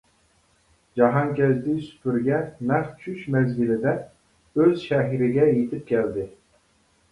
[1.01, 2.39] جاھانكەزدى سۈپۈرگە
[2.71, 3.95] نەق چۈش مەزگىلىدە
[4.59, 6.29] ئۆز شەھىرىگە يېتىپ كەلدى.